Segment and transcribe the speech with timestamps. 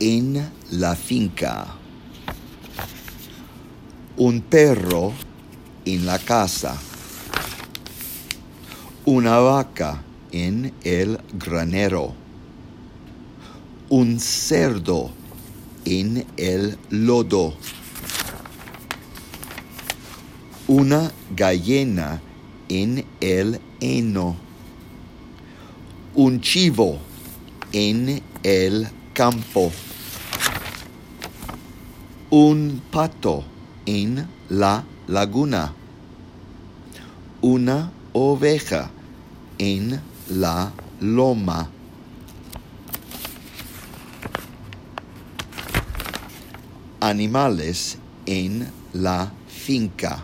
[0.00, 1.66] en la finca.
[4.16, 5.12] Un perro
[5.84, 6.76] en la casa.
[9.04, 12.14] Una vaca en el granero.
[13.88, 15.10] Un cerdo
[15.84, 17.54] en el lodo.
[20.66, 22.20] Una gallina
[22.68, 24.36] en el heno.
[26.14, 26.98] Un chivo
[27.72, 28.88] en el
[29.18, 29.72] campo.
[32.30, 33.42] Un pato
[33.84, 35.72] en la laguna.
[37.40, 38.90] Una oveja
[39.58, 41.68] en la loma.
[47.00, 50.22] Animales en la finca.